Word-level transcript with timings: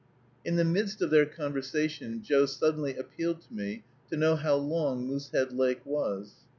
In 0.43 0.55
the 0.55 0.63
midst 0.65 1.03
of 1.03 1.11
their 1.11 1.27
conversation, 1.27 2.23
Joe 2.23 2.47
suddenly 2.47 2.95
appealed 2.97 3.41
to 3.43 3.53
me 3.53 3.83
to 4.09 4.17
know 4.17 4.35
how 4.35 4.55
long 4.55 5.05
Moosehead 5.05 5.53
Lake 5.53 5.85
was. 5.85 6.37